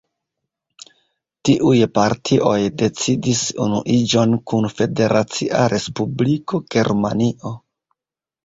Tiuj 1.49 1.73
partioj 1.97 2.55
decidis 2.83 3.43
unuiĝon 3.67 4.35
kun 4.53 4.69
Federacia 4.79 5.63
Respubliko 5.75 6.63
Germanio. 6.77 7.55